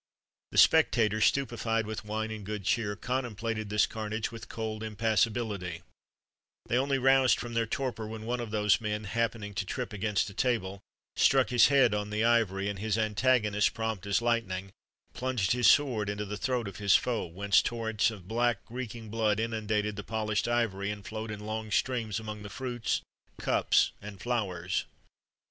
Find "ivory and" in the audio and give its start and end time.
12.25-12.79, 20.47-21.05